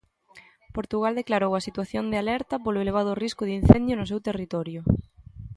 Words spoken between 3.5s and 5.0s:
incendio no seu territorio.